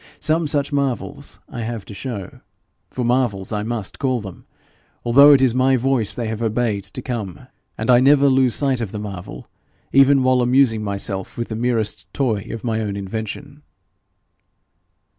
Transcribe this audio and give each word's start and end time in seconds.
Some 0.19 0.47
such 0.47 0.73
marvels 0.73 1.37
I 1.47 1.61
have 1.61 1.85
to 1.85 1.93
show 1.93 2.39
for 2.89 3.05
marvels 3.05 3.51
I 3.51 3.61
must 3.61 3.99
call 3.99 4.19
them, 4.19 4.47
although 5.05 5.31
it 5.31 5.43
is 5.43 5.53
my 5.53 5.77
voice 5.77 6.11
they 6.15 6.27
have 6.27 6.41
obeyed 6.41 6.83
to 6.85 7.03
come; 7.03 7.45
and 7.77 7.87
I 7.87 7.99
never 7.99 8.25
lose 8.27 8.55
sight 8.55 8.81
of 8.81 8.91
the 8.91 8.97
marvel 8.97 9.45
even 9.93 10.23
while 10.23 10.41
amusing 10.41 10.83
myself 10.83 11.37
with 11.37 11.49
the 11.49 11.55
merest 11.55 12.11
toy 12.15 12.47
of 12.49 12.63
my 12.63 12.79
own 12.81 12.95
invention.' 12.95 13.61